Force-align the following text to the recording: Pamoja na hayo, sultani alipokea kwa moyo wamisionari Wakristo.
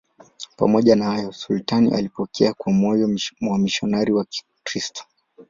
Pamoja 0.57 0.95
na 0.95 1.05
hayo, 1.05 1.31
sultani 1.31 1.93
alipokea 1.93 2.53
kwa 2.53 2.73
moyo 2.73 3.09
wamisionari 3.49 4.13
Wakristo. 4.13 5.03